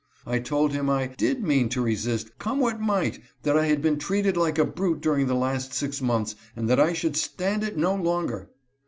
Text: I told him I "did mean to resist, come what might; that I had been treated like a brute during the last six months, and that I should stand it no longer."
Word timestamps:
I 0.25 0.39
told 0.39 0.71
him 0.73 0.89
I 0.89 1.05
"did 1.05 1.43
mean 1.43 1.69
to 1.69 1.81
resist, 1.83 2.35
come 2.39 2.59
what 2.59 2.81
might; 2.81 3.19
that 3.43 3.55
I 3.55 3.67
had 3.67 3.83
been 3.83 3.99
treated 3.99 4.35
like 4.35 4.57
a 4.57 4.65
brute 4.65 4.99
during 4.99 5.27
the 5.27 5.35
last 5.35 5.75
six 5.75 6.01
months, 6.01 6.33
and 6.55 6.67
that 6.71 6.79
I 6.79 6.91
should 6.93 7.15
stand 7.15 7.63
it 7.63 7.77
no 7.77 7.93
longer." 7.93 8.49